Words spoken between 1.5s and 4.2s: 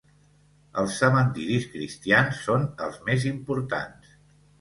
cristians són els més importants.